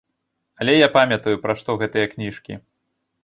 Але 0.63 0.73
я 0.77 0.87
памятаю, 0.95 1.35
пра 1.45 1.53
што 1.61 1.77
гэтыя 1.81 2.05
кніжкі. 2.13 2.53